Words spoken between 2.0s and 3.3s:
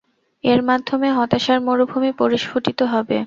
পরিষ্ফুটিত হবে।